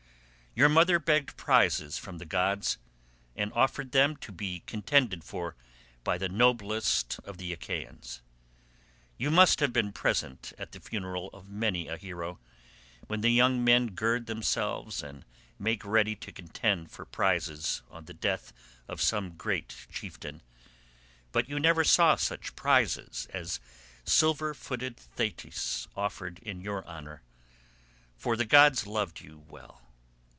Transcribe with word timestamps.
Your 0.53 0.67
mother 0.67 0.99
begged 0.99 1.37
prizes 1.37 1.97
from 1.97 2.17
the 2.17 2.25
gods, 2.25 2.77
and 3.37 3.53
offered 3.53 3.93
them 3.93 4.17
to 4.17 4.33
be 4.33 4.63
contended 4.67 5.23
for 5.23 5.55
by 6.03 6.17
the 6.17 6.27
noblest 6.27 7.21
of 7.23 7.37
the 7.37 7.53
Achaeans. 7.53 8.21
You 9.17 9.31
must 9.31 9.61
have 9.61 9.71
been 9.71 9.93
present 9.93 10.51
at 10.57 10.73
the 10.73 10.81
funeral 10.81 11.29
of 11.31 11.47
many 11.47 11.87
a 11.87 11.95
hero, 11.95 12.37
when 13.07 13.21
the 13.21 13.29
young 13.29 13.63
men 13.63 13.91
gird 13.95 14.25
themselves 14.25 15.01
and 15.01 15.23
make 15.57 15.85
ready 15.85 16.17
to 16.17 16.33
contend 16.33 16.91
for 16.91 17.05
prizes 17.05 17.81
on 17.89 18.03
the 18.03 18.13
death 18.13 18.51
of 18.89 19.01
some 19.01 19.37
great 19.37 19.87
chieftain, 19.89 20.41
but 21.31 21.47
you 21.47 21.61
never 21.61 21.85
saw 21.85 22.17
such 22.17 22.57
prizes 22.57 23.25
as 23.31 23.61
silver 24.03 24.53
footed 24.53 24.97
Thetis 24.97 25.87
offered 25.95 26.39
in 26.39 26.59
your 26.59 26.85
honour; 26.85 27.21
for 28.17 28.35
the 28.35 28.43
gods 28.45 28.85
loved 28.85 29.21
you 29.21 29.45
well. 29.47 29.87